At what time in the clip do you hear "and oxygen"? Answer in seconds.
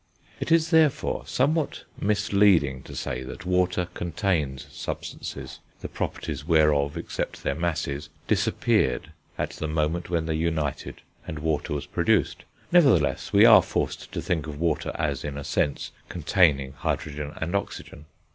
17.39-18.05